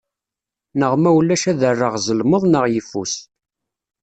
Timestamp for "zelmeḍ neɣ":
2.05-2.63